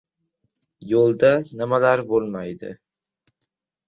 Yo‘lda 0.93 1.29
nimalar 1.59 2.03
bo‘lmaydi. 2.13 2.73